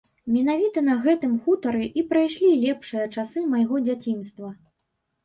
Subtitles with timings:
[0.35, 4.49] Менавіта на гэтым хутары і прайшлі лепшыя часы майго дзяцінства.